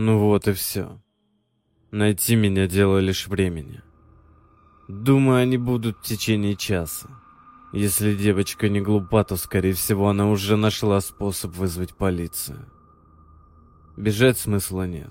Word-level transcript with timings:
Ну 0.00 0.20
вот 0.20 0.46
и 0.46 0.52
все. 0.52 1.00
Найти 1.90 2.36
меня 2.36 2.68
дело 2.68 2.98
лишь 2.98 3.26
времени. 3.26 3.82
Думаю, 4.86 5.42
они 5.42 5.58
будут 5.58 5.98
в 5.98 6.02
течение 6.02 6.54
часа. 6.54 7.08
Если 7.72 8.14
девочка 8.14 8.68
не 8.68 8.80
глупа, 8.80 9.24
то, 9.24 9.34
скорее 9.34 9.72
всего, 9.72 10.08
она 10.08 10.30
уже 10.30 10.56
нашла 10.56 11.00
способ 11.00 11.56
вызвать 11.56 11.96
полицию. 11.96 12.70
Бежать 13.96 14.38
смысла 14.38 14.86
нет. 14.86 15.10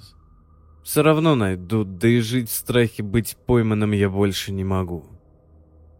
Все 0.83 1.03
равно 1.03 1.35
найдут, 1.35 1.97
да 1.97 2.07
и 2.07 2.21
жить 2.21 2.49
в 2.49 2.55
страхе 2.55 3.03
быть 3.03 3.35
пойманным 3.45 3.91
я 3.91 4.09
больше 4.09 4.53
не 4.53 4.63
могу. 4.63 5.05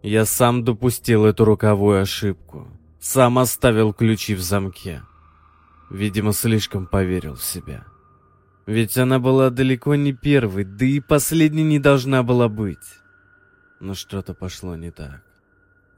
Я 0.01 0.23
сам 0.23 0.63
допустил 0.63 1.25
эту 1.25 1.43
роковую 1.43 2.01
ошибку. 2.01 2.69
Сам 3.01 3.37
оставил 3.37 3.91
ключи 3.91 4.33
в 4.33 4.39
замке. 4.39 5.03
Видимо, 5.89 6.31
слишком 6.31 6.87
поверил 6.87 7.35
в 7.35 7.43
себя. 7.43 7.85
Ведь 8.67 8.97
она 8.97 9.17
была 9.17 9.49
далеко 9.49 9.95
не 9.95 10.11
первой, 10.11 10.65
да 10.65 10.85
и 10.85 10.99
последней 10.99 11.63
не 11.63 11.79
должна 11.79 12.21
была 12.21 12.49
быть. 12.49 12.99
Но 13.79 13.93
что-то 13.93 14.33
пошло 14.33 14.75
не 14.75 14.91
так. 14.91 15.23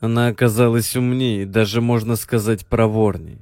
Она 0.02 0.27
оказалась 0.27 0.95
умнее, 0.95 1.48
даже 1.48 1.81
можно 1.81 2.16
сказать 2.16 2.67
проворней. 2.67 3.40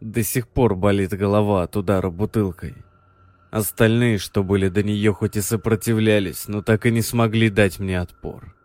До 0.00 0.22
сих 0.22 0.48
пор 0.48 0.76
болит 0.76 1.12
голова 1.12 1.62
от 1.62 1.76
удара 1.76 2.08
бутылкой. 2.08 2.74
Остальные, 3.50 4.16
что 4.16 4.42
были 4.42 4.68
до 4.68 4.82
нее, 4.82 5.12
хоть 5.12 5.36
и 5.36 5.42
сопротивлялись, 5.42 6.48
но 6.48 6.62
так 6.62 6.86
и 6.86 6.90
не 6.90 7.02
смогли 7.02 7.50
дать 7.50 7.78
мне 7.78 8.00
отпор. 8.00 8.56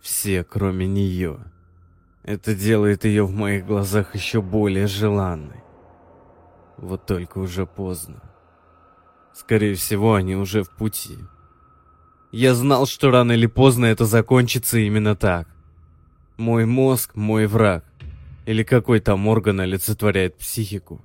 Все, 0.00 0.42
кроме 0.42 0.88
нее. 0.88 1.38
Это 2.24 2.52
делает 2.54 3.04
ее 3.04 3.24
в 3.24 3.32
моих 3.32 3.64
глазах 3.64 4.16
еще 4.16 4.42
более 4.42 4.88
желанной. 4.88 5.62
Вот 6.76 7.06
только 7.06 7.38
уже 7.38 7.64
поздно. 7.64 8.33
Скорее 9.34 9.74
всего, 9.74 10.14
они 10.14 10.36
уже 10.36 10.62
в 10.62 10.70
пути. 10.70 11.18
Я 12.30 12.54
знал, 12.54 12.86
что 12.86 13.10
рано 13.10 13.32
или 13.32 13.46
поздно 13.46 13.86
это 13.86 14.06
закончится 14.06 14.78
именно 14.78 15.16
так. 15.16 15.48
Мой 16.36 16.66
мозг— 16.66 17.12
мой 17.14 17.46
враг. 17.46 17.84
Или 18.46 18.62
какой 18.62 19.00
там 19.00 19.26
орган 19.26 19.60
олицетворяет 19.60 20.36
психику. 20.36 21.00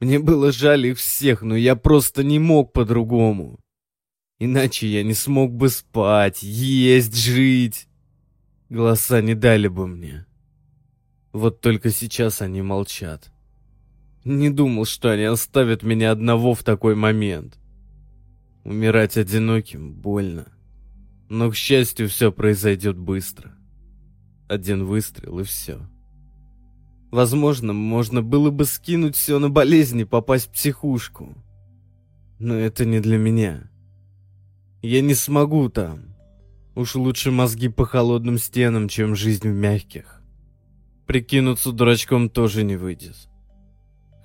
Мне 0.00 0.18
было 0.18 0.52
жаль 0.52 0.86
их 0.86 0.98
всех, 0.98 1.42
но 1.42 1.56
я 1.56 1.76
просто 1.76 2.24
не 2.24 2.38
мог 2.38 2.72
по-другому. 2.72 3.58
Иначе 4.38 4.86
я 4.86 5.02
не 5.02 5.14
смог 5.14 5.52
бы 5.52 5.68
спать, 5.68 6.42
есть, 6.42 7.14
жить. 7.14 7.86
Голоса 8.70 9.20
не 9.20 9.34
дали 9.34 9.68
бы 9.68 9.86
мне. 9.86 10.26
Вот 11.32 11.60
только 11.60 11.90
сейчас 11.90 12.40
они 12.40 12.62
молчат. 12.62 13.30
Не 14.24 14.50
думал, 14.50 14.84
что 14.84 15.10
они 15.10 15.24
оставят 15.24 15.82
меня 15.82 16.10
одного 16.10 16.54
в 16.54 16.62
такой 16.62 16.94
момент. 16.94 17.58
Умирать 18.64 19.16
одиноким 19.16 19.94
больно. 19.94 20.46
Но, 21.30 21.50
к 21.50 21.56
счастью, 21.56 22.08
все 22.08 22.30
произойдет 22.30 22.98
быстро. 22.98 23.54
Один 24.48 24.84
выстрел 24.84 25.38
и 25.38 25.44
все. 25.44 25.80
Возможно, 27.10 27.72
можно 27.72 28.22
было 28.22 28.50
бы 28.50 28.64
скинуть 28.64 29.16
все 29.16 29.38
на 29.38 29.48
болезни, 29.48 30.04
попасть 30.04 30.48
в 30.48 30.52
психушку. 30.52 31.34
Но 32.38 32.54
это 32.54 32.84
не 32.84 33.00
для 33.00 33.16
меня. 33.16 33.70
Я 34.82 35.00
не 35.00 35.14
смогу 35.14 35.68
там. 35.70 36.14
Уж 36.74 36.94
лучше 36.94 37.30
мозги 37.30 37.68
по 37.68 37.84
холодным 37.84 38.38
стенам, 38.38 38.88
чем 38.88 39.16
жизнь 39.16 39.48
в 39.48 39.54
мягких. 39.54 40.22
Прикинуться 41.06 41.72
дурачком 41.72 42.30
тоже 42.30 42.62
не 42.62 42.76
выйдет. 42.76 43.16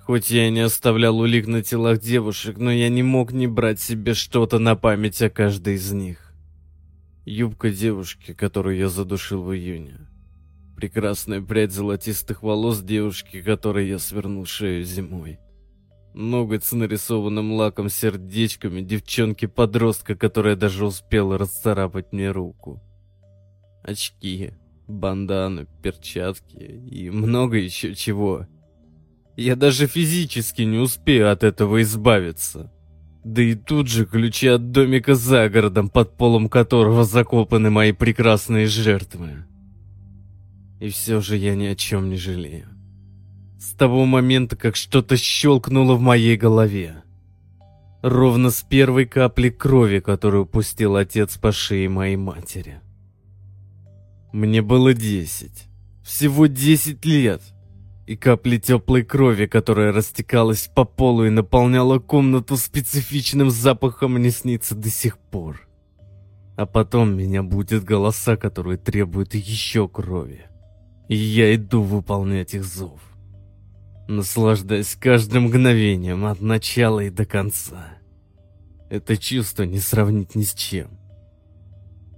Хоть 0.06 0.30
я 0.30 0.46
и 0.46 0.52
не 0.52 0.60
оставлял 0.60 1.18
улик 1.18 1.48
на 1.48 1.64
телах 1.64 1.98
девушек, 1.98 2.58
но 2.58 2.70
я 2.70 2.88
не 2.88 3.02
мог 3.02 3.32
не 3.32 3.48
брать 3.48 3.80
себе 3.80 4.14
что-то 4.14 4.60
на 4.60 4.76
память 4.76 5.20
о 5.20 5.30
каждой 5.30 5.74
из 5.74 5.90
них. 5.90 6.32
Юбка 7.24 7.70
девушки, 7.70 8.32
которую 8.32 8.76
я 8.76 8.88
задушил 8.88 9.42
в 9.42 9.52
июне. 9.52 10.06
Прекрасная 10.76 11.42
прядь 11.42 11.72
золотистых 11.72 12.44
волос 12.44 12.82
девушки, 12.82 13.42
которой 13.42 13.88
я 13.88 13.98
свернул 13.98 14.46
шею 14.46 14.84
зимой. 14.84 15.40
Ноготь 16.14 16.64
с 16.64 16.70
нарисованным 16.70 17.54
лаком 17.54 17.88
сердечками 17.88 18.82
девчонки-подростка, 18.82 20.14
которая 20.14 20.54
даже 20.54 20.86
успела 20.86 21.36
расцарапать 21.36 22.12
мне 22.12 22.30
руку. 22.30 22.80
Очки, 23.82 24.52
банданы, 24.86 25.66
перчатки 25.82 26.58
и 26.58 27.10
много 27.10 27.56
еще 27.56 27.92
чего. 27.96 28.46
Я 29.36 29.54
даже 29.54 29.86
физически 29.86 30.62
не 30.62 30.78
успею 30.78 31.30
от 31.30 31.44
этого 31.44 31.82
избавиться. 31.82 32.72
Да 33.22 33.42
и 33.42 33.54
тут 33.54 33.88
же 33.88 34.06
ключи 34.06 34.46
от 34.48 34.70
домика 34.70 35.14
за 35.14 35.48
городом, 35.50 35.90
под 35.90 36.16
полом 36.16 36.48
которого 36.48 37.04
закопаны 37.04 37.70
мои 37.70 37.92
прекрасные 37.92 38.66
жертвы. 38.66 39.44
И 40.80 40.88
все 40.88 41.20
же 41.20 41.36
я 41.36 41.54
ни 41.54 41.66
о 41.66 41.74
чем 41.74 42.08
не 42.08 42.16
жалею. 42.16 42.68
С 43.58 43.72
того 43.72 44.06
момента, 44.06 44.56
как 44.56 44.76
что-то 44.76 45.16
щелкнуло 45.16 45.94
в 45.94 46.00
моей 46.00 46.36
голове. 46.36 47.02
Ровно 48.02 48.50
с 48.50 48.62
первой 48.62 49.06
капли 49.06 49.50
крови, 49.50 49.98
которую 49.98 50.46
пустил 50.46 50.96
отец 50.96 51.36
по 51.36 51.52
шее 51.52 51.88
моей 51.88 52.16
матери. 52.16 52.80
Мне 54.32 54.62
было 54.62 54.94
десять. 54.94 55.64
Всего 56.04 56.46
десять 56.46 57.04
лет. 57.04 57.42
И 58.06 58.16
капли 58.16 58.58
теплой 58.58 59.02
крови, 59.02 59.46
которая 59.46 59.92
растекалась 59.92 60.70
по 60.72 60.84
полу 60.84 61.24
и 61.24 61.30
наполняла 61.30 61.98
комнату 61.98 62.56
специфичным 62.56 63.50
запахом, 63.50 64.14
мне 64.14 64.30
снится 64.30 64.76
до 64.76 64.90
сих 64.90 65.18
пор. 65.18 65.68
А 66.56 66.66
потом 66.66 67.16
меня 67.16 67.42
будет 67.42 67.82
голоса, 67.82 68.36
которые 68.36 68.78
требуют 68.78 69.34
еще 69.34 69.88
крови. 69.88 70.46
И 71.08 71.16
я 71.16 71.52
иду 71.56 71.82
выполнять 71.82 72.54
их 72.54 72.64
зов. 72.64 73.00
Наслаждаясь 74.08 74.94
каждым 74.94 75.44
мгновением 75.44 76.26
от 76.26 76.40
начала 76.40 77.00
и 77.00 77.10
до 77.10 77.26
конца. 77.26 77.88
Это 78.88 79.16
чувство 79.16 79.64
не 79.64 79.80
сравнить 79.80 80.36
ни 80.36 80.44
с 80.44 80.54
чем. 80.54 80.90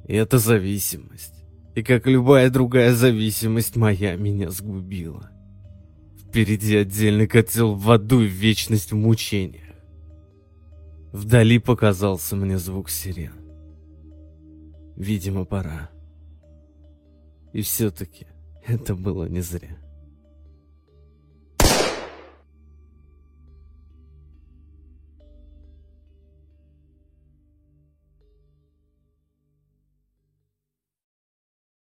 И 0.06 0.14
это 0.14 0.38
зависимость. 0.38 1.34
И 1.74 1.82
как 1.82 2.06
любая 2.06 2.50
другая 2.50 2.92
зависимость 2.92 3.76
моя 3.76 4.16
меня 4.16 4.50
сгубила. 4.50 5.30
Впереди 6.28 6.76
отдельный 6.76 7.26
котел 7.26 7.74
в 7.74 7.90
аду 7.90 8.20
и 8.20 8.26
вечность 8.26 8.92
в 8.92 8.96
мучениях. 8.96 9.64
Вдали 11.10 11.58
показался 11.58 12.36
мне 12.36 12.58
звук 12.58 12.90
сирен. 12.90 13.32
Видимо, 14.94 15.46
пора. 15.46 15.90
И 17.54 17.62
все-таки 17.62 18.26
это 18.66 18.94
было 18.94 19.24
не 19.24 19.40
зря. 19.40 19.78